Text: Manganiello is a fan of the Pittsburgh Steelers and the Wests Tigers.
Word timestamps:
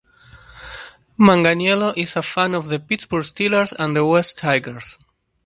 Manganiello 1.19 1.93
is 1.95 2.15
a 2.15 2.23
fan 2.23 2.55
of 2.55 2.69
the 2.69 2.79
Pittsburgh 2.79 3.23
Steelers 3.23 3.71
and 3.77 3.95
the 3.95 4.03
Wests 4.03 4.33
Tigers. 4.33 4.97